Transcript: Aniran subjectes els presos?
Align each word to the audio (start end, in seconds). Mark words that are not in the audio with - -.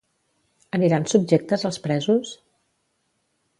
Aniran 0.77 1.05
subjectes 1.11 1.67
els 1.71 1.79
presos? 1.85 2.35